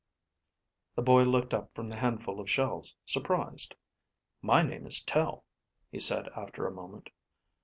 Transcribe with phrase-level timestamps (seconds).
[0.95, 3.75] The boy looked up from the handful of shells, surprised.
[4.41, 5.45] "My name is Tel,"
[5.91, 7.11] he said after a moment.